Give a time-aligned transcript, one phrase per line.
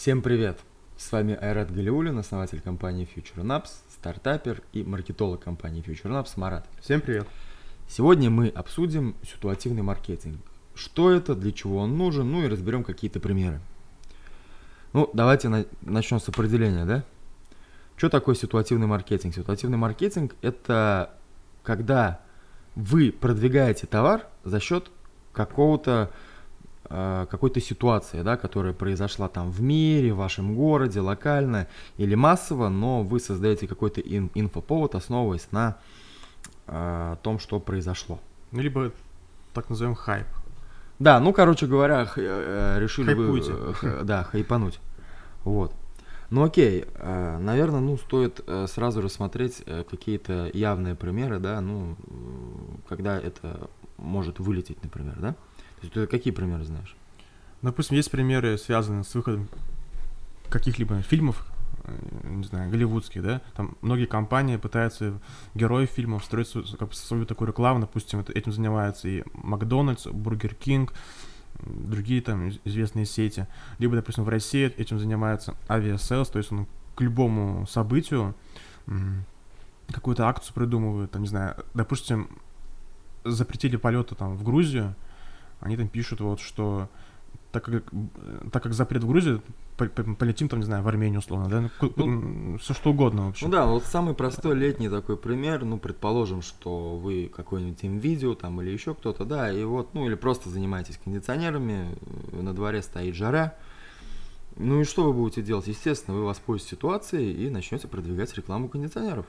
[0.00, 0.58] Всем привет!
[0.96, 6.66] С вами Айрат Галиулин, основатель компании Future Naps, стартапер и маркетолог компании Future Naps Марат.
[6.80, 7.28] Всем привет!
[7.86, 10.38] Сегодня мы обсудим ситуативный маркетинг.
[10.74, 13.60] Что это, для чего он нужен, ну и разберем какие-то примеры.
[14.94, 17.04] Ну, давайте на- начнем с определения, да?
[17.98, 19.34] Что такое ситуативный маркетинг?
[19.34, 21.10] Ситуативный маркетинг– это
[21.62, 22.22] когда
[22.74, 24.90] вы продвигаете товар за счет
[25.34, 26.10] какого-то
[26.90, 31.66] какой-то ситуации, да, которая произошла там в мире, в вашем городе, локально
[31.98, 35.76] или массово, но вы создаете какой-то ин- инфоповод, основываясь на
[36.66, 38.18] э, том, что произошло.
[38.52, 38.90] Ну, либо
[39.54, 40.26] так назовем хайп.
[40.98, 43.52] Да, ну, короче говоря, х- э, решили вы, Хайпуйте.
[43.56, 44.80] э, х- да, хайпануть.
[45.44, 45.72] Вот.
[46.30, 51.96] Ну окей, наверное, ну стоит э, сразу рассмотреть э, какие-то явные примеры, да, ну,
[52.88, 55.34] когда это может вылететь, например, да?
[55.82, 56.96] Есть ты какие примеры знаешь?
[57.62, 59.48] Допустим, есть примеры, связанные с выходом
[60.48, 61.46] каких-либо фильмов,
[61.84, 61.92] э,
[62.24, 65.18] не знаю, голливудских, да, там многие компании пытаются
[65.54, 70.94] героев фильмов строить свою, как свою такую рекламу, допустим, этим занимаются и Макдональдс, Бургер Кинг,
[71.62, 73.46] другие там из- известные сети,
[73.78, 78.34] либо, допустим, в России этим занимается Aviasales, то есть он к любому событию
[79.92, 82.28] какую-то акцию придумывают, там, не знаю, допустим,
[83.24, 84.94] запретили полеты там в Грузию,
[85.60, 86.88] они там пишут вот, что
[87.52, 87.84] так как,
[88.52, 89.42] так как запрет в Грузию,
[89.76, 93.46] по- полетим там, не знаю, в Армению условно, да, ну, Ну, все что угодно вообще.
[93.46, 98.60] Ну да, вот самый простой летний такой пример, ну, предположим, что вы какой-нибудь видео там
[98.60, 101.96] или еще кто-то, да, и вот, ну, или просто занимаетесь кондиционерами,
[102.32, 103.54] э, на дворе стоит жара,
[104.56, 105.66] ну и что вы будете делать?
[105.66, 109.26] Естественно, вы воспользуетесь ситуацией и начнете продвигать рекламу кондиционеров.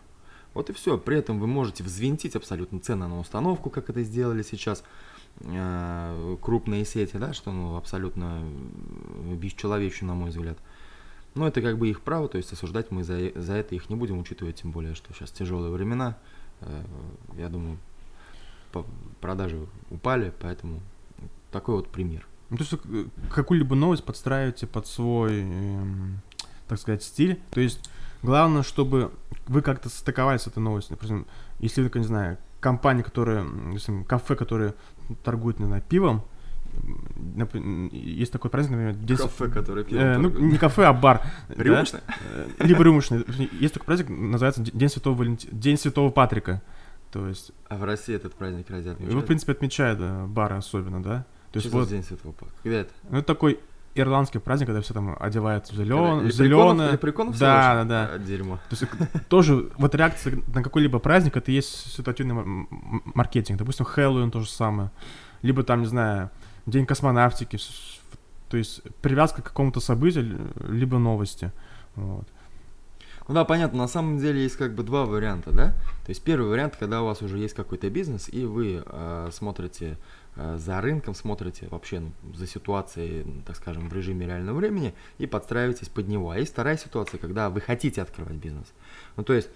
[0.53, 0.97] Вот и все.
[0.97, 4.83] При этом вы можете взвинтить абсолютно цены на установку, как это сделали сейчас
[6.41, 10.57] крупные сети, да, что ну, абсолютно э, бесчеловечно, на мой взгляд.
[11.33, 13.95] Но это как бы их право, то есть осуждать мы за, за это их не
[13.95, 16.17] будем, учитывая тем более, что сейчас тяжелые времена.
[16.61, 16.83] Э,
[17.37, 17.77] Я думаю,
[19.19, 20.81] продажи упали, поэтому
[21.51, 22.27] такой вот пример.
[22.49, 26.21] Ну, то есть э, какую-либо новость подстраиваете под свой, эм,
[26.67, 27.41] так сказать, стиль.
[27.49, 27.89] То есть
[28.21, 29.11] главное, чтобы
[29.47, 30.97] вы как-то стыковались с этой новостью.
[30.99, 31.25] Например,
[31.59, 32.37] если, не знаю,
[33.39, 34.73] м, допустим, кафе, которое
[35.23, 36.23] торгует, не знаю, пивом,
[37.91, 41.21] есть такой праздник, например, День с- который Э, ну, не кафе, а бар.
[41.49, 41.63] да?
[41.63, 42.01] Рюмочное?
[42.33, 43.25] Э, Либо рюмочный.
[43.59, 46.61] Есть такой праздник, называется День Святого, Валенти- День Святого Патрика.
[47.11, 49.25] То есть, А в России этот праздник разве его, в отмечают?
[49.25, 51.25] принципе, отмечают э, бары особенно, да?
[51.51, 52.53] То Что есть, вот, День Святого Павла?
[52.63, 52.91] Когда это?
[53.09, 53.59] ну, это такой
[53.95, 55.15] ирландский праздник, когда все там
[55.71, 58.17] в Когда зеленое, лепреконов- Да, да, да.
[58.17, 58.55] Дерьмо.
[58.69, 62.67] То есть э, тоже вот реакция на какой-либо праздник, это есть ситуативный
[63.15, 63.57] маркетинг.
[63.59, 64.91] Допустим, Хэллоуин то же самое.
[65.41, 66.29] Либо там, не знаю,
[66.65, 67.57] День космонавтики.
[68.49, 71.51] То есть привязка к какому-то событию, либо новости.
[71.95, 72.27] Вот.
[73.31, 75.67] Ну да, понятно, на самом деле есть как бы два варианта, да?
[76.03, 79.97] То есть первый вариант, когда у вас уже есть какой-то бизнес, и вы э, смотрите
[80.35, 85.27] э, за рынком, смотрите вообще ну, за ситуацией, так скажем, в режиме реального времени и
[85.27, 86.31] подстраиваетесь под него.
[86.31, 88.67] А есть вторая ситуация, когда вы хотите открывать бизнес.
[89.15, 89.47] Ну то есть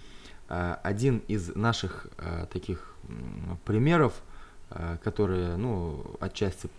[0.48, 4.14] э, один из наших э, таких м, примеров,
[4.70, 6.70] э, которые, ну, отчасти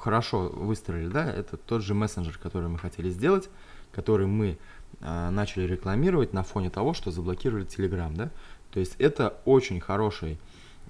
[0.00, 3.48] хорошо выстроили, да, это тот же мессенджер, который мы хотели сделать,
[3.92, 4.58] который мы
[5.00, 8.30] начали рекламировать на фоне того, что заблокировали Telegram, да.
[8.72, 10.38] То есть это очень хороший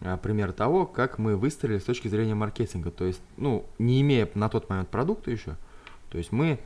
[0.00, 2.90] а, пример того, как мы выстроили с точки зрения маркетинга.
[2.90, 5.56] То есть, ну, не имея на тот момент продукта еще,
[6.10, 6.58] то есть мы,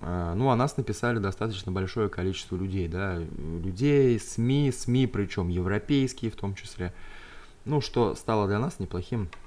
[0.00, 6.30] а, ну, о нас написали достаточно большое количество людей, да, людей, СМИ, СМИ, причем европейские
[6.30, 6.92] в том числе,
[7.64, 9.43] ну, что стало для нас неплохим а,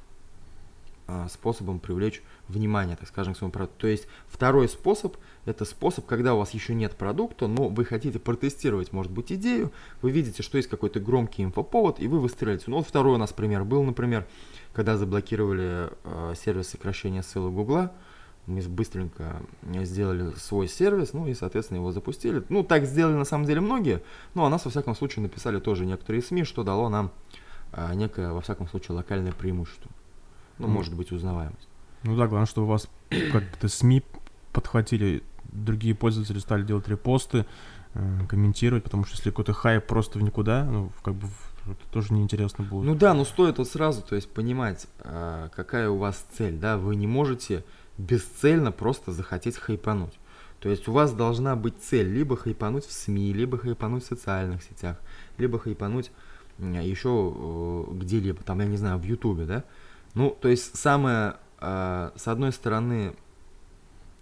[1.30, 3.82] способом привлечь внимание, так скажем, к своему продукту.
[3.82, 8.20] То есть второй способ– это способ, когда у вас еще нет продукта, но вы хотите
[8.20, 12.66] протестировать, может быть, идею, вы видите, что есть какой-то громкий инфоповод, и вы выстреливаете.
[12.68, 14.28] Ну вот второй у нас пример был, например,
[14.74, 17.94] когда заблокировали э, сервис сокращения ссылок Гугла,
[18.48, 19.42] мы быстренько
[19.84, 22.44] сделали свой сервис, ну и, соответственно, его запустили.
[22.48, 24.02] Ну, так сделали на самом деле многие,
[24.34, 27.12] но о нас, во всяком случае, написали тоже некоторые СМИ, что дало нам
[27.74, 29.92] а, некое, во всяком случае, локальное преимущество.
[30.60, 31.68] Ну, может быть, узнаваемость.
[32.04, 32.88] Ну да, главное, чтобы у вас
[33.32, 34.04] как-то СМИ
[34.54, 37.46] подхватили, другие пользователи стали делать репосты,
[37.94, 41.28] э, комментировать, потому что если какой-то хайп просто в никуда, ну, как бы
[41.66, 42.86] это тоже неинтересно будет.
[42.86, 46.78] Ну да, но стоит вот сразу, то есть понимать, а, какая у вас цель, да,
[46.78, 47.64] вы не можете
[47.98, 50.14] бесцельно просто захотеть хайпануть.
[50.60, 54.64] То есть у вас должна быть цель либо хайпануть в СМИ, либо хайпануть в социальных
[54.64, 54.98] сетях,
[55.38, 56.12] либо хайпануть
[56.58, 59.64] еще э, где-либо, там, я не знаю, в Ютубе, да.
[60.14, 63.14] Ну, то есть самое, а, с одной стороны,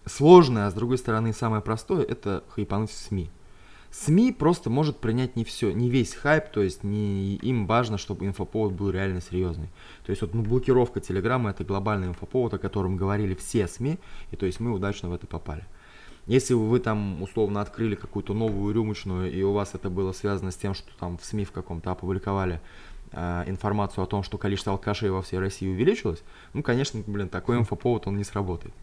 [0.05, 3.29] сложное, а с другой стороны самое простое, это хайпануть в СМИ.
[3.91, 8.25] СМИ просто может принять не все, не весь хайп, то есть не им важно, чтобы
[8.25, 9.69] инфоповод был реально серьезный.
[10.05, 13.97] То есть вот ну, блокировка Телеграма это глобальный инфоповод, о котором говорили все СМИ,
[14.31, 15.65] и то есть мы удачно в это попали.
[16.27, 20.55] Если вы там условно открыли какую-то новую рюмочную, и у вас это было связано с
[20.55, 22.61] тем, что там в СМИ в каком-то опубликовали
[23.13, 26.21] информацию о том, что количество алкашей во всей России увеличилось,
[26.53, 28.73] ну, конечно, блин, такой инфоповод, он не сработает.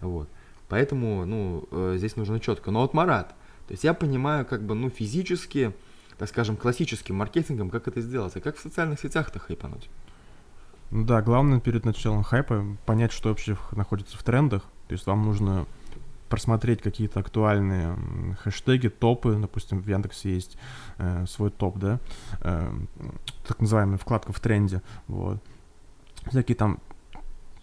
[0.00, 0.28] Вот.
[0.68, 2.70] Поэтому, ну, э, здесь нужно четко.
[2.70, 3.28] Но вот Марат,
[3.68, 5.72] то есть я понимаю, как бы, ну, физически,
[6.18, 9.88] так скажем, классическим маркетингом, как это сделать, а как в социальных сетях-то хайпануть?
[10.90, 14.62] Ну да, главное перед началом хайпа понять, что вообще находится в трендах.
[14.88, 15.66] То есть вам нужно
[16.32, 17.94] просмотреть какие-то актуальные
[18.42, 20.56] хэштеги, топы, допустим, в Яндексе есть
[20.96, 22.00] э, свой топ, да,
[22.40, 22.72] э,
[23.46, 25.42] так называемая вкладка в тренде, вот.
[26.30, 26.78] Всякие там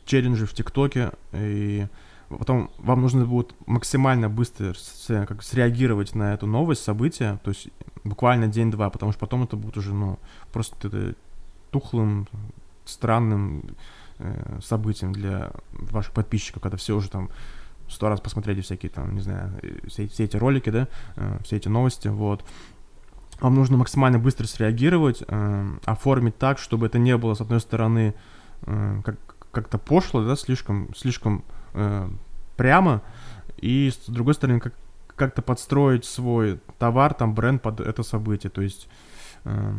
[0.05, 1.87] челленджи в ТикТоке, и
[2.29, 4.75] потом вам нужно будет максимально быстро
[5.07, 7.69] как, среагировать на эту новость, событие, то есть
[8.03, 10.19] буквально день-два, потому что потом это будет уже, ну,
[10.53, 11.15] просто
[11.71, 12.27] тухлым,
[12.85, 13.63] странным
[14.19, 17.31] э, событием для ваших подписчиков, когда все уже там
[17.89, 19.51] сто раз посмотрели всякие там, не знаю,
[19.87, 22.45] все, все эти ролики, да, э, все эти новости, вот.
[23.41, 28.13] Вам нужно максимально быстро среагировать, э, оформить так, чтобы это не было, с одной стороны,
[28.63, 29.17] э, как,
[29.51, 31.43] как-то пошло, да, слишком, слишком
[31.73, 32.09] э,
[32.57, 33.01] прямо,
[33.57, 34.73] и с другой стороны, как,
[35.15, 38.87] как-то подстроить свой товар, там, бренд под это событие, то есть...
[39.45, 39.73] Э,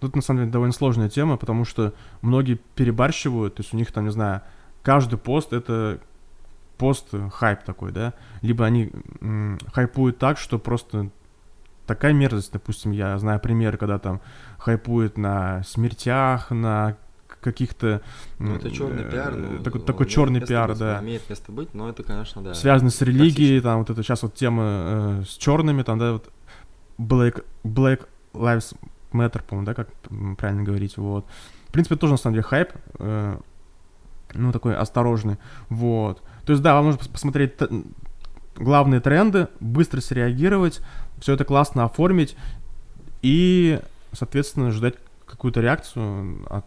[0.00, 1.92] Тут, на самом деле, довольно сложная тема, потому что
[2.22, 4.42] многие перебарщивают, то есть у них там, не знаю,
[4.82, 6.00] каждый пост это
[6.78, 8.90] пост-хайп такой, да, либо они
[9.20, 11.10] м, хайпуют так, что просто
[11.86, 14.20] такая мерзость, допустим, я знаю примеры, когда там
[14.58, 16.96] хайпуют на смертях, на
[17.40, 18.02] каких-то...
[18.38, 19.34] Ну, это черный э, пиар.
[19.34, 21.00] Ну, такой такой черный пиар, быть, да.
[21.00, 22.54] Имеет место быть, но это, конечно, да.
[22.54, 26.30] Связанный с религией, там вот это сейчас вот тема э, с черными, там, да, вот
[26.98, 28.76] Black, Black Lives
[29.12, 29.88] Matter, по-моему, да, как
[30.36, 31.26] правильно говорить, вот.
[31.68, 33.38] В принципе, тоже, на самом деле, хайп, э,
[34.34, 35.38] ну, такой осторожный,
[35.68, 36.22] вот.
[36.44, 37.54] То есть, да, вам нужно посмотреть
[38.56, 40.80] главные тренды, быстро среагировать,
[41.20, 42.36] все это классно оформить
[43.22, 43.80] и,
[44.12, 44.94] соответственно, ждать
[45.26, 46.66] какую-то реакцию от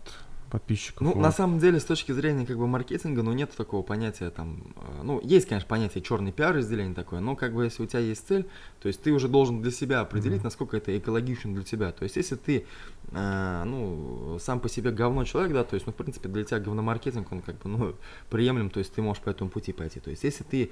[0.51, 1.01] подписчиков.
[1.01, 1.21] Ну, вот.
[1.21, 5.01] на самом деле, с точки зрения как бы маркетинга, ну, нет такого понятия там, э,
[5.03, 8.27] ну, есть, конечно, понятие черный пиар разделение такое, но как бы если у тебя есть
[8.27, 8.45] цель,
[8.81, 10.43] то есть ты уже должен для себя определить, mm-hmm.
[10.43, 11.91] насколько это экологично для тебя.
[11.91, 12.65] То есть если ты,
[13.11, 16.59] э, ну, сам по себе говно человек, да, то есть, ну, в принципе, для тебя
[16.59, 17.95] говномаркетинг, он как бы, ну,
[18.29, 20.01] приемлем, то есть ты можешь по этому пути пойти.
[20.01, 20.71] То есть если ты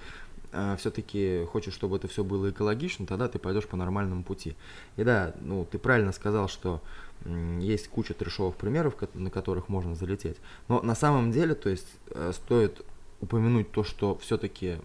[0.52, 4.56] э, все-таки хочешь, чтобы это все было экологично, тогда ты пойдешь по нормальному пути.
[4.98, 6.82] И да, ну, ты правильно сказал, что
[7.60, 10.38] есть куча трешовых примеров, на которых можно залететь.
[10.68, 12.86] Но на самом деле, то есть, э, стоит
[13.22, 14.78] упомянуть то, что все-таки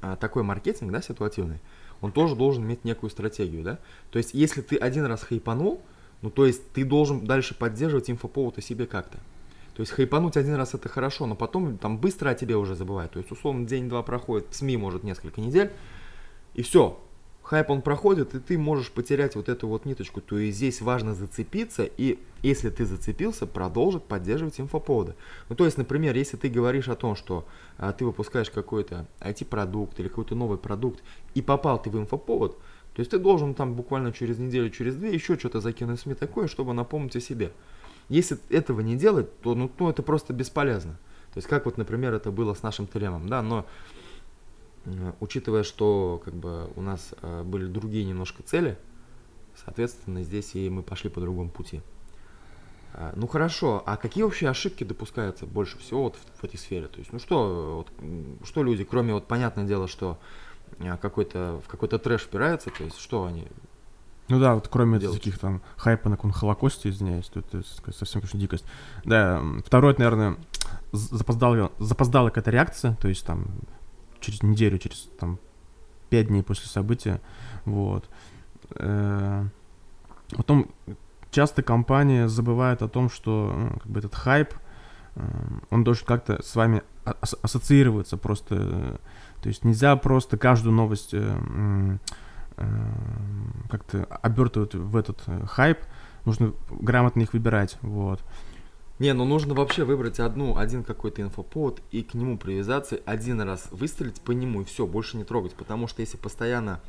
[0.00, 1.60] а, такой маркетинг, да, ситуативный,
[2.00, 3.78] он тоже должен иметь некую стратегию, да.
[4.10, 5.80] То есть, если ты один раз хайпанул,
[6.20, 9.18] ну, то есть, ты должен дальше поддерживать инфоповод о себе как-то.
[9.74, 13.12] То есть хайпануть один раз это хорошо, но потом там быстро о тебе уже забывают.
[13.12, 15.72] То есть, условно, день-два проходит, СМИ может несколько недель,
[16.54, 17.00] и все,
[17.42, 20.20] хайп он проходит, и ты можешь потерять вот эту вот ниточку.
[20.20, 25.14] То есть здесь важно зацепиться, и если ты зацепился, продолжить поддерживать инфоповоды.
[25.48, 27.46] Ну, то есть, например, если ты говоришь о том, что
[27.78, 31.02] а, ты выпускаешь какой-то IT-продукт или какой-то новый продукт,
[31.34, 32.58] и попал ты в инфоповод,
[32.94, 36.14] то есть ты должен там буквально через неделю, через две еще что-то закинуть в СМИ
[36.14, 37.52] такое, чтобы напомнить о себе.
[38.08, 40.98] Если этого не делать, то ну, то это просто бесполезно.
[41.32, 43.66] То есть как вот, например, это было с нашим Теремом, да, но
[45.20, 48.78] учитывая, что как бы у нас э, были другие немножко цели,
[49.64, 51.82] соответственно, здесь и мы пошли по другому пути.
[52.94, 56.88] Э, ну хорошо, а какие вообще ошибки допускаются больше всего вот в, в этой сфере?
[56.88, 60.18] То есть, ну что, вот, что люди, кроме вот понятное дело, что
[61.00, 63.46] какой-то в какой-то трэш впираются, то есть что они
[64.28, 65.18] ну да, вот кроме делать.
[65.18, 67.62] таких там хайпа на Холокосте, извиняюсь, то это
[67.92, 68.64] совсем, конечно, дикость.
[69.04, 70.36] Да, второе, наверное,
[70.92, 73.46] запоздалая, запоздалая какая-то реакция, то есть там
[74.22, 75.38] через неделю, через там
[76.08, 77.20] пять дней после события,
[77.64, 78.08] вот.
[78.76, 79.44] Э,
[80.36, 80.70] потом
[81.30, 84.54] часто компания забывает о том, что ну, как бы этот хайп,
[85.16, 85.22] э,
[85.70, 89.00] он должен как-то с вами ассоциироваться просто.
[89.42, 91.98] То есть нельзя просто каждую новость э,
[93.68, 95.78] как-то обертывать в этот хайп,
[96.24, 98.22] нужно грамотно их выбирать, вот.
[99.02, 103.66] Не, ну нужно вообще выбрать одну, один какой-то инфоповод и к нему привязаться, один раз
[103.72, 106.80] выстрелить по нему и все, больше не трогать, потому что если постоянно...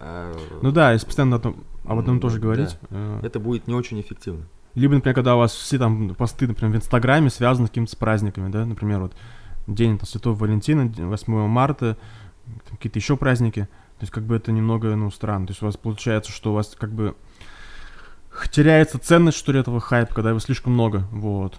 [0.00, 2.76] Э, ну да, если постоянно об одном тоже говорить...
[2.90, 4.48] Да, э, это будет не очень эффективно.
[4.74, 8.50] Либо, например, когда у вас все там посты, например, в Инстаграме связаны с какими-то праздниками,
[8.50, 9.12] да, например, вот
[9.68, 11.96] день там, Святого Валентина, 8 марта,
[12.68, 13.68] какие-то еще праздники.
[13.98, 15.46] То есть как бы это немного, ну, странно.
[15.46, 17.14] То есть у вас получается, что у вас как бы
[18.50, 21.56] теряется ценность, что ли, этого хайпа, когда его слишком много, вот.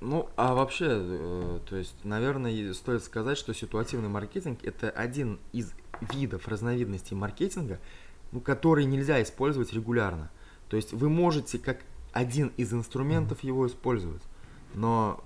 [0.00, 5.72] Ну, а вообще, э, то есть, наверное, стоит сказать, что ситуативный маркетинг это один из
[6.00, 7.78] видов, разновидностей маркетинга,
[8.32, 10.30] ну, который нельзя использовать регулярно.
[10.68, 11.80] То есть вы можете как
[12.12, 14.22] один из инструментов его использовать,
[14.74, 15.22] но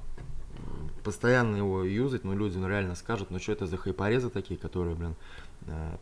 [1.05, 4.97] постоянно его юзать, ну, люди ну, реально скажут, ну, что это за хайпорезы такие, которые,
[4.97, 5.15] блин,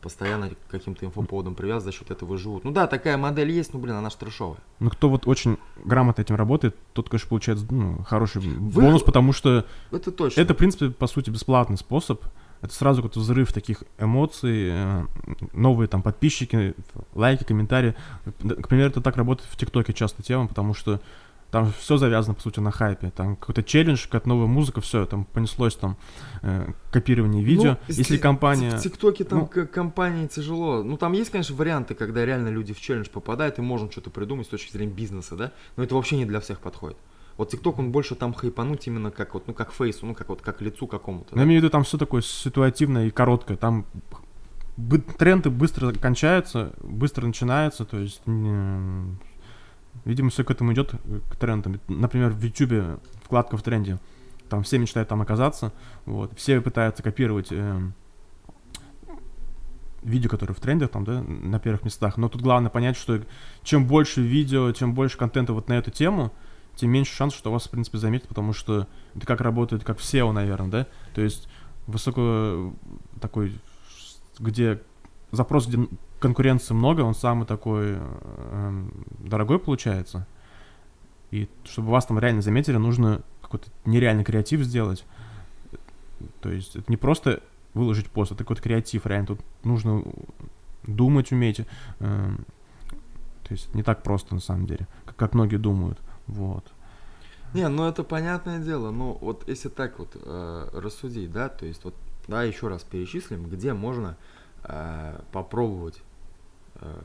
[0.00, 2.64] постоянно к каким-то инфоповодам привязаны, за счет этого живут.
[2.64, 4.58] Ну да, такая модель есть, ну, блин, она ж трешовая.
[4.80, 8.82] Ну, кто вот очень грамотно этим работает, тот, конечно, получает ну, хороший Вы...
[8.82, 9.64] бонус, потому что...
[9.90, 10.40] Это точно.
[10.40, 12.24] Это, в принципе, по сути, бесплатный способ.
[12.60, 15.06] Это сразу какой-то взрыв таких эмоций, э,
[15.52, 16.74] новые там подписчики,
[17.14, 17.96] лайки, комментарии.
[18.24, 21.00] К примеру, это так работает в ТикТоке часто тема, потому что
[21.52, 23.10] там все завязано, по сути, на хайпе.
[23.10, 25.98] Там какой-то челлендж, какая-то новая музыка, все, там понеслось там
[26.40, 27.72] э, копирование видео.
[27.72, 28.70] Ну, Если компания...
[28.70, 30.82] В ТикТоке там ну, компании тяжело.
[30.82, 34.46] Ну, там есть, конечно, варианты, когда реально люди в челлендж попадают, и можно что-то придумать
[34.46, 35.52] с точки зрения бизнеса, да?
[35.76, 36.96] Но это вообще не для всех подходит.
[37.36, 40.40] Вот ТикТок, он больше там хайпануть именно как вот, ну, как фейсу, ну, как вот,
[40.40, 41.32] как лицу какому-то.
[41.32, 41.42] Ну, да?
[41.42, 43.58] Я имею в виду, там все такое ситуативное и короткое.
[43.58, 43.84] Там
[45.18, 48.22] тренды быстро кончаются, быстро начинаются, то есть
[50.04, 51.80] Видимо, все к этому идет, э, к трендам.
[51.88, 53.98] Например, в YouTube вкладка в тренде.
[54.48, 55.72] Там все мечтают там оказаться.
[56.04, 56.36] Вот.
[56.36, 57.80] Все пытаются копировать э,
[60.02, 62.16] видео, которые в трендах, там, да, на первых местах.
[62.16, 63.20] Но тут главное понять, что
[63.62, 66.32] чем больше видео, чем больше контента вот на эту тему,
[66.74, 70.02] тем меньше шанс, что вас, в принципе, заметят, потому что это как работает, как в
[70.02, 70.86] SEO, наверное, да?
[71.14, 71.48] То есть
[71.86, 72.74] высоко
[73.20, 73.58] такой,
[74.38, 74.80] где
[75.32, 75.88] запрос, где
[76.20, 80.26] конкуренции много, он самый такой э, дорогой получается.
[81.30, 85.04] И чтобы вас там реально заметили, нужно какой-то нереальный креатив сделать.
[86.40, 87.42] То есть это не просто
[87.74, 89.28] выложить пост, это какой-то креатив реально.
[89.28, 90.04] Тут нужно
[90.84, 91.60] думать уметь.
[92.00, 92.36] Э,
[93.42, 95.98] то есть не так просто на самом деле, как, как многие думают.
[96.26, 96.70] Вот.
[97.54, 98.90] Не, ну это понятное дело.
[98.90, 101.94] Ну вот если так вот э, рассудить, да, то есть вот,
[102.28, 104.16] да, еще раз перечислим, где можно
[105.32, 106.02] попробовать
[106.82, 107.00] Э,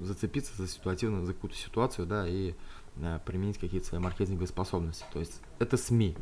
[0.00, 2.54] зацепиться за ситуативную, за какую-то ситуацию, да, и
[2.96, 5.04] э, применить какие-то свои маркетинговые способности.
[5.12, 6.16] То есть это СМИ.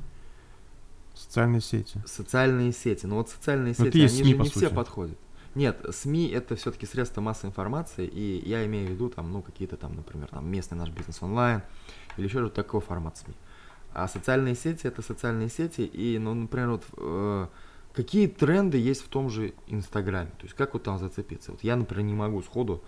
[1.14, 2.02] Социальные сети.
[2.06, 3.04] Социальные сети.
[3.06, 4.64] Но вот социальные Но ну, сети, они СМИ, же не сути.
[4.64, 5.18] все подходят.
[5.54, 9.76] Нет, СМИ это все-таки средства массовой информации, и я имею в виду там, ну, какие-то
[9.76, 11.62] там, например, там местный наш бизнес онлайн,
[12.16, 13.34] или еще же такой формат СМИ.
[13.92, 17.46] А социальные сети это социальные сети, и, ну, например, вот э,
[17.98, 21.50] какие тренды есть в том же Инстаграме, то есть как вот там зацепиться.
[21.50, 22.80] Вот я, например, не могу сходу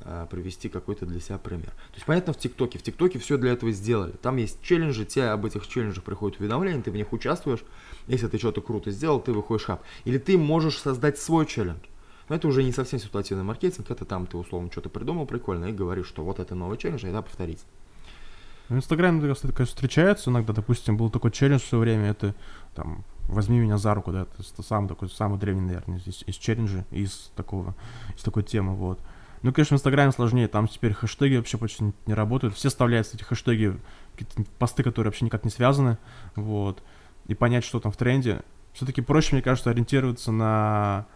[0.00, 1.66] а, привести какой-то для себя пример.
[1.66, 4.12] То есть понятно в ТикТоке, в ТикТоке все для этого сделали.
[4.12, 7.62] Там есть челленджи, тебе об этих челленджах приходят уведомления, ты в них участвуешь.
[8.06, 9.82] Если ты что-то круто сделал, ты выходишь хаб.
[10.06, 11.84] Или ты можешь создать свой челлендж.
[12.30, 15.72] Но это уже не совсем ситуативный маркетинг, это там ты условно что-то придумал прикольно и
[15.72, 17.60] говоришь, что вот это новый челлендж, а это повторить.
[18.70, 22.34] В Инстаграме, конечно, встречается иногда, допустим, был такой челлендж в свое время, это
[22.74, 26.84] там возьми меня за руку, да, это самый такой, самый древний, наверное, из, из челленджа,
[26.90, 27.74] из такого,
[28.16, 29.00] из такой темы, вот.
[29.42, 33.22] Ну, конечно, в Инстаграме сложнее, там теперь хэштеги вообще почти не работают, все вставляют эти
[33.22, 33.78] хэштеги,
[34.16, 35.98] какие-то посты, которые вообще никак не связаны,
[36.34, 36.82] вот,
[37.26, 38.42] и понять, что там в тренде.
[38.72, 41.06] Все-таки проще, мне кажется, ориентироваться на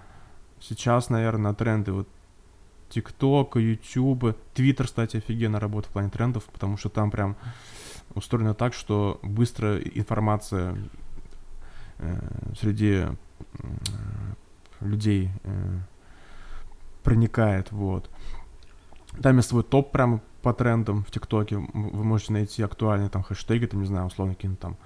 [0.60, 2.08] сейчас, наверное, на тренды, вот,
[2.90, 7.36] ТикТок, Ютуб, Твиттер, кстати, офигенно работает в плане трендов, потому что там прям
[8.14, 10.76] устроено так, что быстро информация
[12.58, 13.06] среди
[14.80, 15.78] людей э,
[17.02, 18.10] проникает, вот.
[19.22, 21.56] Там есть свой топ прямо по трендам в ТикТоке.
[21.56, 24.76] Вы можете найти актуальные там хэштеги, там, не знаю, условно, какие-то там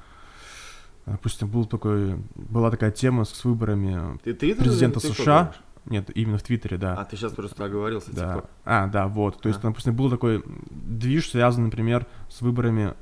[1.05, 5.53] Допустим, был такой, была такая тема с выборами ты, ты президента ты США.
[5.85, 6.95] Нет, именно в Твиттере, да.
[6.95, 8.35] А ты сейчас просто оговорился, да.
[8.35, 8.49] типа.
[8.65, 9.41] А, да, вот.
[9.41, 9.51] То а?
[9.51, 12.95] есть, допустим, был такой движ, связанный, например, с выборами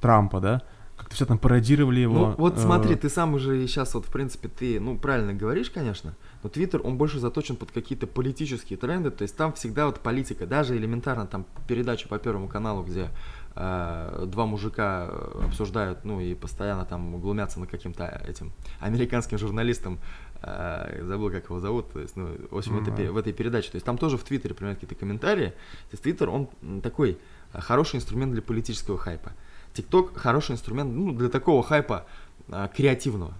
[0.00, 0.62] Трампа, да
[1.02, 2.28] как-то все там пародировали его.
[2.28, 5.68] Ну, вот смотри, э, ты сам уже сейчас вот, в принципе, ты, ну, правильно говоришь,
[5.68, 9.98] конечно, но Твиттер, он больше заточен под какие-то политические тренды, то есть там всегда вот
[9.98, 13.10] политика, даже элементарно там передача по Первому каналу, где
[13.56, 15.06] э, два мужика
[15.44, 19.98] обсуждают, ну, и постоянно там глумятся на каким-то этим американским журналистам,
[20.40, 23.02] э, забыл, как его зовут, то есть, ну, в общем, mm-hmm.
[23.02, 26.04] это, в этой передаче, то есть там тоже в Твиттере принимают какие-то комментарии, то есть
[26.04, 26.48] Твиттер, он
[26.80, 27.18] такой
[27.52, 29.32] хороший инструмент для политического хайпа.
[29.74, 32.06] ТикТок хороший инструмент ну, для такого хайпа
[32.48, 33.34] а, креативного.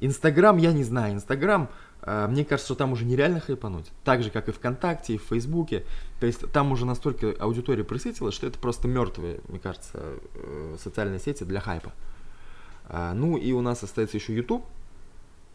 [0.00, 1.68] Инстаграм, я не знаю, Инстаграм,
[2.02, 3.90] а, мне кажется, что там уже нереально хайпануть.
[4.04, 5.84] Так же, как и ВКонтакте, и в Фейсбуке.
[6.20, 11.20] То есть там уже настолько аудитория присытилась, что это просто мертвые, мне кажется, э, социальные
[11.20, 11.92] сети для хайпа.
[12.88, 14.64] А, ну и у нас остается еще YouTube.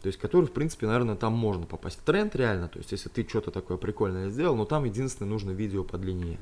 [0.01, 2.67] То есть, который, в принципе, наверное, там можно попасть тренд реально.
[2.67, 6.39] То есть, если ты что-то такое прикольное сделал, но там единственное нужно видео подлиннее.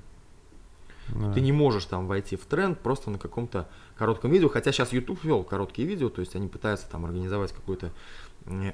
[1.16, 1.34] Да.
[1.34, 5.24] Ты не можешь там войти в тренд просто на каком-то коротком видео, хотя сейчас YouTube
[5.24, 7.92] вел короткие видео, то есть они пытаются там организовать какой-то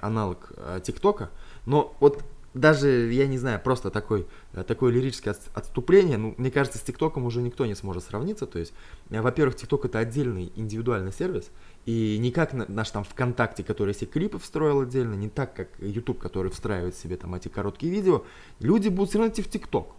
[0.02, 1.30] аналог э, ТикТока,
[1.66, 2.24] но вот
[2.56, 7.26] даже, я не знаю, просто такой, э, такое лирическое отступление, ну, мне кажется, с ТикТоком
[7.26, 8.74] уже никто не сможет сравниться, то есть,
[9.10, 11.52] э, во-первых, ТикТок это отдельный индивидуальный сервис,
[11.86, 16.18] и не как наш там ВКонтакте, который себе клипы встроил отдельно, не так, как YouTube,
[16.18, 18.24] который встраивает себе там эти короткие видео,
[18.60, 19.94] люди будут все равно идти в ТикТок.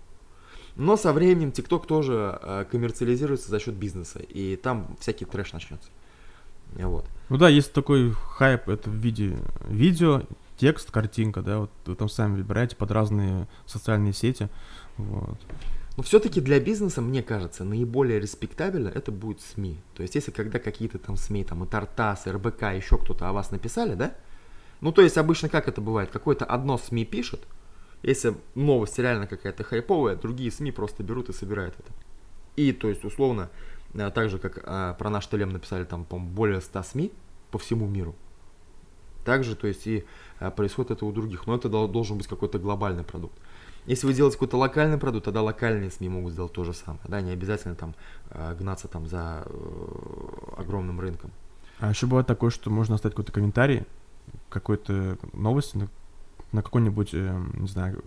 [0.77, 5.89] Но со временем ТикТок тоже э, коммерциализируется за счет бизнеса, и там всякий трэш начнется.
[6.75, 7.07] Вот.
[7.29, 10.23] Ну да, есть такой хайп, это в виде видео,
[10.59, 14.49] текст, картинка, да, вот вы там сами выбираете под разные социальные сети,
[14.99, 15.39] вот.
[15.97, 19.81] Но все-таки для бизнеса, мне кажется, наиболее респектабельно это будет СМИ.
[19.95, 23.33] То есть, если когда какие-то там СМИ, там и Тартас, и РБК, еще кто-то о
[23.33, 24.15] вас написали, да?
[24.83, 26.11] Ну, то есть, обычно как это бывает?
[26.11, 27.47] Какое-то одно СМИ пишет,
[28.03, 31.93] если новость реально какая-то хайповая, другие СМИ просто берут и собирают это.
[32.57, 33.51] И, то есть, условно,
[33.95, 37.13] э, так же, как а, про наш Телем написали там, по более 100 СМИ
[37.51, 38.15] по всему миру.
[39.25, 40.05] Также, то есть, и
[40.39, 41.47] а, происходит это у других.
[41.47, 43.37] Но это должен быть какой-то глобальный продукт.
[43.87, 47.03] Если вы делаете какой-то локальный продукт, тогда локальные СМИ могут сделать то же самое.
[47.07, 47.95] Да, не обязательно там
[48.59, 51.31] гнаться там за э, огромным рынком.
[51.79, 53.85] А еще бывает такое, что можно оставить какой-то комментарий,
[54.49, 55.89] какой-то новости,
[56.57, 58.03] на какой-нибудь, э, не знаю,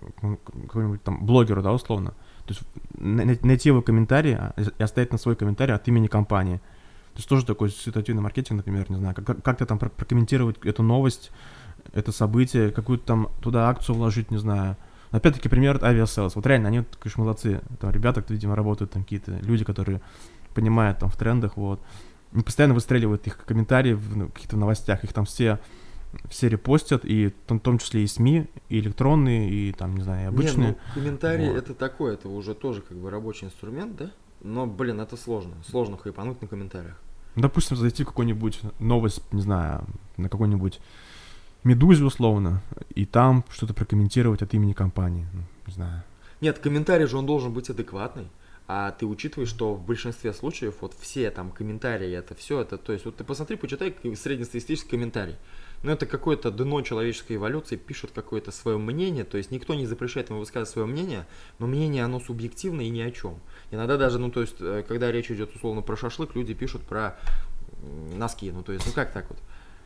[0.67, 2.13] какой-нибудь там блогеру, да, условно.
[2.45, 2.61] То есть
[2.99, 6.57] найти его комментарий а, и оставить на свой комментарий от имени компании.
[6.57, 11.31] То есть тоже такой ситуативный маркетинг, например, не знаю, как- как-то там прокомментировать эту новость,
[11.93, 14.77] это событие, какую-то там туда акцию вложить, не знаю.
[15.11, 16.35] Опять-таки пример Aviasales.
[16.35, 17.61] Вот реально, они, конечно, молодцы.
[17.79, 20.01] Там ребята, кто, видимо, работают, там какие-то люди, которые
[20.53, 21.81] понимают там в трендах, вот.
[22.31, 25.59] Они постоянно выстреливают их комментарии в ну, каких-то новостях, их там все
[26.29, 30.27] все репостят, и в том числе и СМИ, и электронные, и там, не знаю, и
[30.27, 30.69] обычные.
[30.69, 31.57] Не, ну, комментарии вот.
[31.57, 34.11] это такое, это уже тоже как бы рабочий инструмент, да?
[34.41, 35.53] Но, блин, это сложно.
[35.67, 36.99] Сложно хайпануть на комментариях.
[37.35, 39.85] Допустим, зайти в какую-нибудь новость, не знаю,
[40.17, 40.79] на какой-нибудь
[41.63, 42.61] Медузе условно,
[42.95, 46.03] и там что-то прокомментировать от имени компании, ну, не знаю.
[46.41, 48.29] Нет, комментарий же он должен быть адекватный
[48.71, 52.93] а ты учитываешь, что в большинстве случаев вот все там комментарии, это все, это, то
[52.93, 55.37] есть вот ты посмотри, почитай среднестатистический комментарий.
[55.81, 60.29] Ну, это какое-то дно человеческой эволюции, пишут какое-то свое мнение, то есть никто не запрещает
[60.29, 61.25] ему высказывать свое мнение,
[61.57, 63.39] но мнение, оно субъективно и ни о чем.
[63.71, 67.17] Иногда даже, ну, то есть, э, когда речь идет условно про шашлык, люди пишут про
[68.15, 69.39] носки, ну, то есть, ну, как так вот?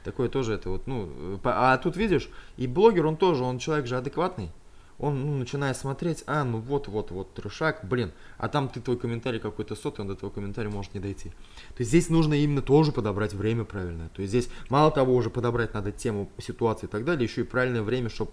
[0.03, 2.27] Такое тоже это вот, ну, э, а тут видишь,
[2.57, 4.51] и блогер, он тоже, он человек же адекватный,
[4.99, 8.97] он, ну, начинает смотреть, а, ну вот, вот, вот, трешак, блин, а там ты твой
[8.97, 11.29] комментарий какой-то сотый, он до твоего комментария может не дойти.
[11.29, 14.09] То есть здесь нужно именно тоже подобрать время правильное.
[14.09, 17.43] То есть здесь мало того уже подобрать надо тему, ситуации и так далее, еще и
[17.45, 18.31] правильное время, чтобы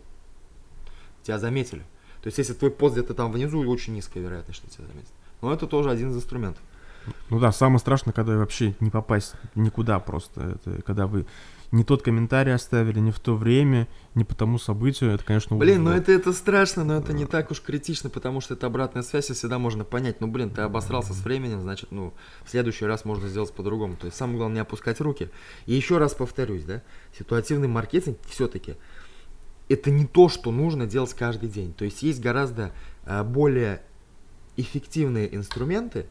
[1.22, 1.82] тебя заметили.
[2.22, 5.12] То есть если твой пост где-то там внизу, очень низкая вероятность, что тебя заметят.
[5.40, 6.62] Но это тоже один из инструментов.
[7.30, 10.58] Ну да, самое страшное, когда вообще не попасть никуда просто.
[10.62, 11.26] Это когда вы
[11.72, 15.84] не тот комментарий оставили, не в то время, не по тому событию, это, конечно, Блин,
[15.84, 19.30] ну это, это страшно, но это не так уж критично, потому что это обратная связь,
[19.30, 22.12] и всегда можно понять, ну, блин, ты обосрался с временем, значит, ну,
[22.44, 23.96] в следующий раз можно сделать по-другому.
[23.96, 25.30] То есть самое главное не опускать руки.
[25.66, 26.82] И еще раз повторюсь, да,
[27.16, 28.76] ситуативный маркетинг все-таки
[29.68, 31.72] это не то, что нужно делать каждый день.
[31.72, 32.72] То есть есть гораздо
[33.04, 33.82] а, более
[34.56, 36.06] эффективные инструменты,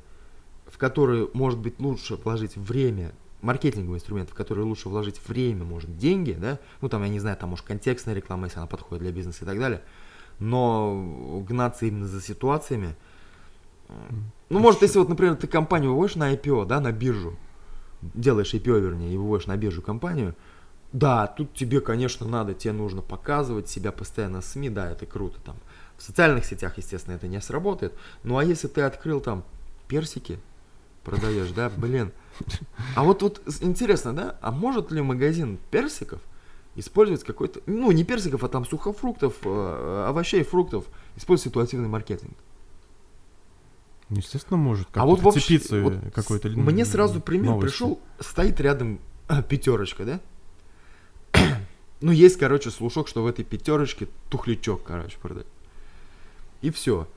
[0.66, 5.98] в которые, может быть, лучше вложить время, маркетинговый инструмент, в который лучше вложить время, может,
[5.98, 9.12] деньги, да, ну, там, я не знаю, там, может, контекстная реклама, если она подходит для
[9.12, 9.82] бизнеса и так далее,
[10.40, 12.96] но гнаться именно за ситуациями,
[14.50, 17.38] ну, может, если вот, например, ты компанию выводишь на IPO, да, на биржу,
[18.02, 20.36] делаешь IPO, вернее, и выводишь на биржу компанию,
[20.92, 25.40] да, тут тебе, конечно, надо, тебе нужно показывать себя постоянно в СМИ, да, это круто,
[25.42, 25.56] там,
[25.98, 29.44] в социальных сетях, естественно, это не сработает, ну, а если ты открыл там
[29.88, 30.40] персики,
[31.04, 32.12] продаешь, да, блин,
[32.96, 36.22] а вот, вот интересно, да, а может ли магазин персиков
[36.76, 40.86] использовать какой-то, ну не персиков, а там сухофруктов, э, овощей, фруктов,
[41.16, 42.38] использовать ситуативный маркетинг?
[44.10, 44.88] Естественно, может.
[44.88, 47.70] Как а вот вообще, вот какой-то Мне сразу пример новости.
[47.70, 49.00] пришел, стоит рядом
[49.50, 50.20] пятерочка, да?
[52.02, 55.46] ну, есть, короче, слушок, что в этой пятерочке тухлячок, короче, продать.
[56.62, 57.08] И все.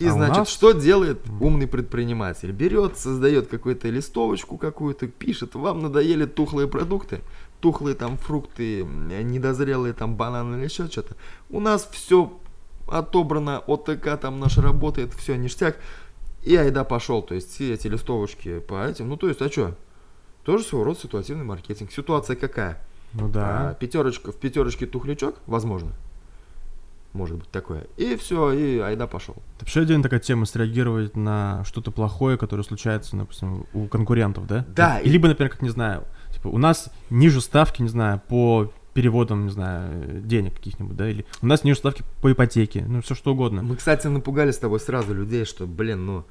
[0.00, 0.48] И а значит, нас...
[0.48, 2.52] что делает умный предприниматель?
[2.52, 7.20] Берет, создает какую-то листовочку какую-то, пишет, вам надоели тухлые продукты,
[7.60, 11.16] тухлые там фрукты, недозрелые там бананы или еще что-то.
[11.50, 12.32] У нас все
[12.88, 15.76] отобрано, ОТК там наш работает, все ништяк.
[16.42, 19.76] И айда пошел, то есть все эти листовочки по этим, ну то есть, а что?
[20.44, 21.92] Тоже своего рода ситуативный маркетинг.
[21.92, 22.82] Ситуация какая?
[23.12, 23.70] Ну да.
[23.70, 25.92] А, пятерочка, в пятерочке тухлячок, возможно.
[27.12, 27.86] Может быть такое.
[27.96, 29.34] И все, и айда пошел.
[29.58, 34.64] Вообще отдельно такая тема среагировать на что-то плохое, которое случается, допустим, у конкурентов, да?
[34.68, 38.72] Да, И- Либо, например, как не знаю, типа, у нас ниже ставки, не знаю, по
[38.94, 43.14] переводам, не знаю, денег каких-нибудь, да, или у нас ниже ставки по ипотеке, ну, все
[43.14, 43.62] что угодно.
[43.62, 46.24] Мы, кстати, напугали с тобой сразу людей, что, блин, ну,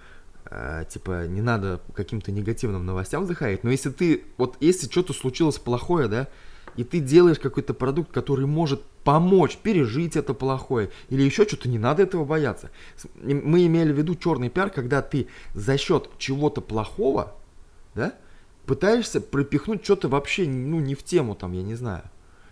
[0.50, 3.64] э, типа, не надо каким-то негативным новостям заходить.
[3.64, 6.28] Но если ты, вот если что-то случилось плохое, да,
[6.80, 11.78] и ты делаешь какой-то продукт, который может помочь пережить это плохое, или еще что-то, не
[11.78, 12.72] надо этого бояться.
[13.22, 17.36] Мы имели в виду черный пиар, когда ты за счет чего-то плохого,
[17.96, 18.14] да,
[18.66, 22.04] пытаешься пропихнуть что-то вообще, ну, не в тему, там, я не знаю.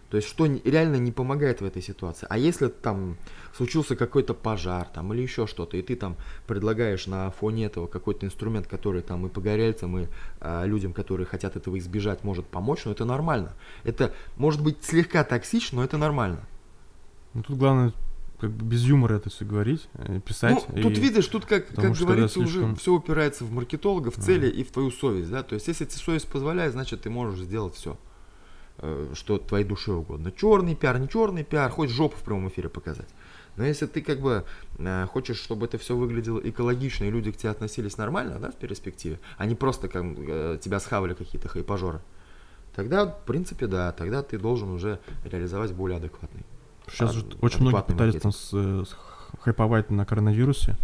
[0.10, 2.28] То есть, что реально не помогает в этой ситуации.
[2.30, 3.18] А если там
[3.54, 6.16] случился какой-то пожар там или еще что-то, и ты там
[6.48, 10.08] предлагаешь на фоне этого какой-то инструмент, который там и погорельцам, и
[10.40, 13.54] а, людям, которые хотят этого избежать, может помочь, но это нормально.
[13.84, 16.40] Это может быть слегка токсично, но это нормально.
[17.34, 17.92] Ну, тут главное,
[18.40, 20.64] как бы без юмора это все говорить, э, писать.
[20.70, 24.12] Ну, тут и- видишь, тут, как, потому как говорится, слишком- уже все упирается в маркетолога,
[24.12, 27.10] в цели и в твою совесть, да, то есть если тебе совесть позволяет, значит ты
[27.10, 27.98] можешь сделать все,
[29.14, 30.32] что твоей душе угодно.
[30.32, 33.08] Черный пиар, не черный пиар, хоть жопу в прямом эфире показать.
[33.56, 34.44] Но если ты как бы
[34.78, 38.56] э, хочешь, чтобы это все выглядело экологично и люди к тебе относились нормально, да, в
[38.56, 42.00] перспективе, а не просто как э, тебя схавали какие-то хайпажоры,
[42.76, 46.44] тогда, в принципе, да, тогда ты должен уже реализовать более адекватный.
[46.88, 48.86] Сейчас же ад- очень многие пытались там маркетинг.
[48.88, 48.96] с- с-
[49.42, 50.78] хайповать на коронавирусе.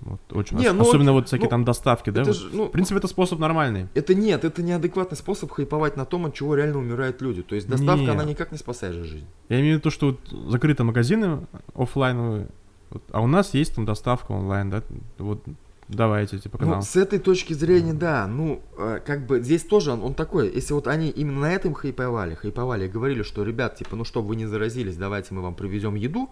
[0.00, 2.22] Вот, очень, Не, ос- ну особенно вот, всякие ну, там доставки, да?
[2.22, 2.38] это вот.
[2.38, 3.88] же, ну, В принципе, это способ нормальный.
[3.94, 7.42] Это нет, это неадекватный способ хайповать на том, от чего реально умирают люди.
[7.42, 8.08] То есть доставка, Не.
[8.10, 9.26] она никак не спасает же жизнь.
[9.48, 12.48] Я имею в виду то, что вот закрыты магазины оффлайновые,
[12.90, 14.82] вот, а у нас есть там доставка онлайн, да?
[15.18, 15.42] Вот
[15.88, 16.82] давайте, типа, Ну, нам.
[16.82, 20.74] с этой точки зрения, да, ну, э, как бы здесь тоже он, он такой, если
[20.74, 24.36] вот они именно на этом хайповали, хайповали и говорили, что, ребят, типа, ну, чтобы вы
[24.36, 26.28] не заразились, давайте мы вам привезем еду,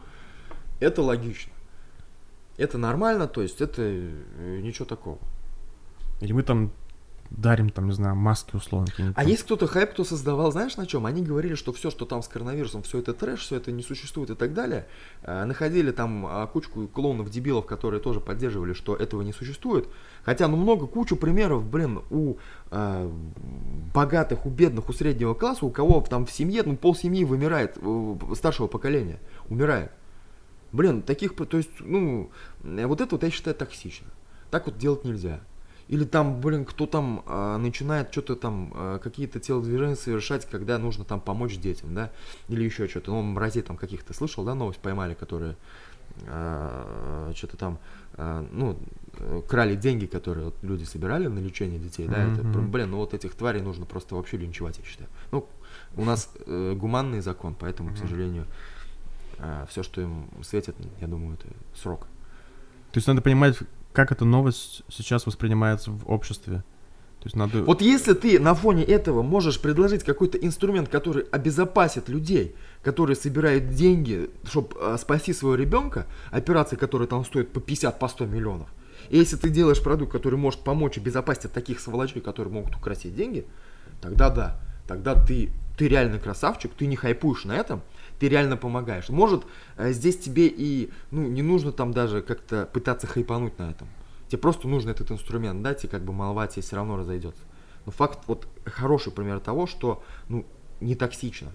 [0.80, 1.52] это логично.
[2.56, 5.18] Это нормально, то есть это э, ничего такого.
[6.20, 6.72] Или мы там
[7.30, 8.88] дарим, там, не знаю, маски условно.
[8.98, 9.26] А там.
[9.26, 11.06] есть кто-то хайп, кто создавал, знаешь, на чем?
[11.06, 14.30] Они говорили, что все, что там с коронавирусом, все это трэш, все это не существует
[14.30, 14.86] и так далее.
[15.22, 19.88] Э, находили там а, кучку клоунов, дебилов, которые тоже поддерживали, что этого не существует.
[20.22, 22.36] Хотя, ну, много, кучу примеров, блин, у
[22.70, 23.10] э,
[23.92, 27.76] богатых, у бедных, у среднего класса, у кого там в семье, ну, пол семьи вымирает,
[28.34, 29.90] старшего поколения, умирает.
[30.74, 32.32] Блин, таких, то есть, ну,
[32.64, 34.08] э, вот это вот я считаю токсично.
[34.50, 35.38] Так вот делать нельзя.
[35.86, 41.04] Или там, блин, кто там а, начинает что-то там, а, какие-то телодвижения совершать, когда нужно
[41.04, 42.10] там помочь детям, да,
[42.48, 43.12] или еще что-то.
[43.12, 45.56] Ну, мразей там каких-то слышал, да, новость поймали, которые
[47.34, 47.78] что-то там,
[48.16, 48.78] а, ну,
[49.18, 52.70] э, крали деньги, которые вот люди собирали на лечение детей, да, это, Мгм.
[52.70, 55.08] блин, ну вот этих тварей нужно просто вообще линчевать, я считаю.
[55.32, 55.48] Ну,
[55.96, 58.00] у нас э, гуманный закон, поэтому, к Мгм.
[58.00, 58.46] сожалению,
[59.68, 62.06] все, что им светит, я думаю, это срок.
[62.92, 63.56] То есть надо понимать,
[63.92, 66.62] как эта новость сейчас воспринимается в обществе.
[67.20, 67.62] То есть надо...
[67.62, 73.70] Вот если ты на фоне этого можешь предложить какой-то инструмент, который обезопасит людей, которые собирают
[73.70, 78.68] деньги, чтобы спасти своего ребенка, операции, которые там стоят по 50, по 100 миллионов,
[79.08, 83.14] и если ты делаешь продукт, который может помочь обезопасить от таких сволочей, которые могут украсить
[83.14, 83.46] деньги,
[84.00, 87.82] тогда да, тогда ты, ты реально красавчик, ты не хайпуешь на этом,
[88.18, 89.08] ты реально помогаешь.
[89.08, 89.44] Может,
[89.76, 93.88] э, здесь тебе и ну, не нужно там даже как-то пытаться хайпануть на этом.
[94.28, 97.42] Тебе просто нужно этот инструмент дать, и как бы молва тебе все равно разойдется.
[97.86, 100.46] Но факт, вот хороший пример того, что ну,
[100.80, 101.52] не токсично.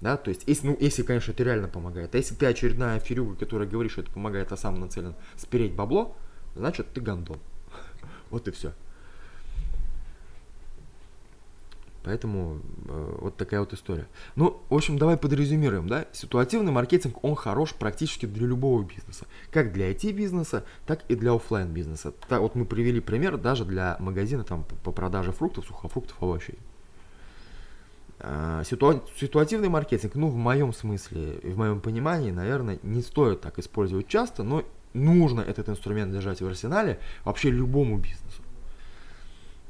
[0.00, 2.14] Да, то есть, если, ну, если, конечно, это реально помогает.
[2.14, 6.16] А если ты очередная фирюга, которая говорит, что это помогает, а сам нацелен спереть бабло,
[6.56, 7.38] значит, ты гандон.
[8.30, 8.72] Вот и все.
[12.04, 14.06] Поэтому э, вот такая вот история.
[14.36, 16.04] Ну, в общем, давай подрезюмируем, да?
[16.12, 19.26] Ситуативный маркетинг, он хорош практически для любого бизнеса.
[19.50, 23.96] Как для IT-бизнеса, так и для оффлайн бизнеса Так вот мы привели пример даже для
[24.00, 26.58] магазина там по- продаже фруктов, сухофруктов, овощей.
[28.20, 33.58] А, ситуа- ситуативный маркетинг, ну, в моем смысле, в моем понимании, наверное, не стоит так
[33.58, 34.62] использовать часто, но
[34.92, 38.42] нужно этот инструмент держать в арсенале вообще любому бизнесу.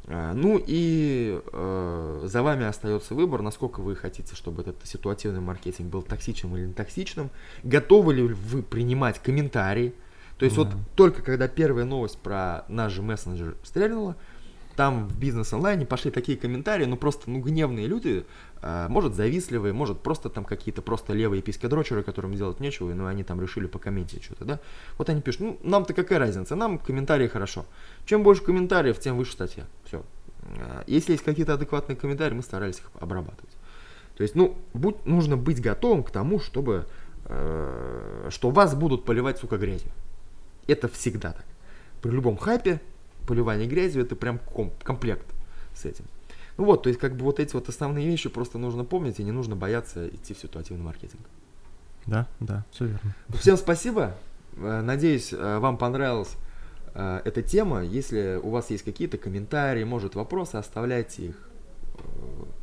[0.06, 5.90] А, Ну и э, за вами остается выбор, насколько вы хотите, чтобы этот ситуативный маркетинг
[5.90, 7.30] был токсичным или не токсичным.
[7.62, 9.94] Готовы ли вы принимать комментарии?
[10.38, 10.76] То есть вот Да.
[10.96, 14.16] только когда первая новость про наш же мессенджер стрельнула,
[14.76, 18.24] там в бизнес-онлайне пошли такие комментарии, ну просто ну гневные люди,
[18.60, 23.24] а, может завистливые, может просто там какие-то просто левые писькодрочеры, которым делать нечего, но они
[23.24, 24.60] там решили покомментить что-то, да.
[24.98, 27.66] Вот они пишут, ну нам-то какая разница, нам комментарии хорошо.
[28.06, 29.64] Чем больше комментариев, тем выше статья.
[29.84, 30.02] Все.
[30.86, 33.50] Если есть какие-то адекватные комментарии, мы старались их обрабатывать.
[34.16, 36.86] То есть, ну, будь, нужно быть готовым к тому, чтобы,
[37.24, 39.90] э, что вас будут поливать, сука, грязью.
[40.66, 41.44] Это всегда так.
[42.00, 42.80] При любом хайпе
[43.26, 45.26] поливание грязью это прям ком- комплект
[45.74, 46.04] с этим.
[46.56, 49.24] Ну вот, то есть как бы вот эти вот основные вещи просто нужно помнить и
[49.24, 51.22] не нужно бояться идти в ситуативный маркетинг.
[52.06, 53.14] Да, да, все верно.
[53.40, 54.14] Всем спасибо.
[54.56, 56.36] Э, Надеюсь, э, вам понравилась
[56.94, 57.82] э, эта тема.
[57.82, 61.48] Если у вас есть какие-то комментарии, может вопросы, оставляйте их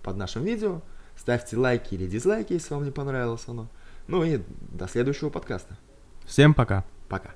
[0.04, 0.82] под нашим видео.
[1.17, 3.67] Ставьте лайки или дизлайки, если вам не понравилось оно.
[4.08, 5.78] Ну и до следующего подкаста.
[6.26, 6.86] Всем пока.
[7.10, 7.32] Пока.